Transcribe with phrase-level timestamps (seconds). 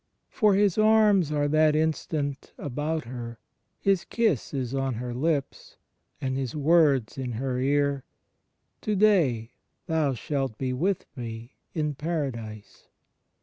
[0.31, 3.37] For His arms are that instant about her.
[3.79, 5.77] His kiss is on her lips,
[6.19, 8.03] and His Words in her ear—
[8.81, 9.51] "To day
[9.85, 12.87] thou shalt be with me in Paradise!"